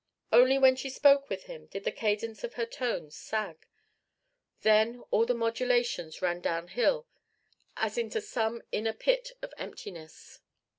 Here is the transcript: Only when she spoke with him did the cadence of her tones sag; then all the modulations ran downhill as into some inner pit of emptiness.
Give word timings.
Only 0.31 0.57
when 0.57 0.75
she 0.75 0.89
spoke 0.89 1.29
with 1.29 1.43
him 1.43 1.67
did 1.67 1.83
the 1.83 1.91
cadence 1.91 2.43
of 2.43 2.55
her 2.55 2.65
tones 2.65 3.15
sag; 3.15 3.67
then 4.61 5.01
all 5.11 5.27
the 5.27 5.35
modulations 5.35 6.23
ran 6.23 6.41
downhill 6.41 7.05
as 7.77 7.99
into 7.99 8.19
some 8.19 8.63
inner 8.71 8.93
pit 8.93 9.33
of 9.43 9.53
emptiness. 9.59 10.39